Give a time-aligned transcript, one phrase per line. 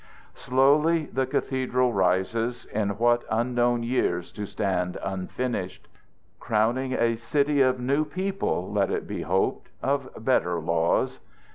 [0.33, 4.97] Slowly the cathedral rises, in what unknown years to stand
[5.29, 5.87] finished!
[6.39, 11.19] Crowning a city of new people, let it be hoped, of better laws.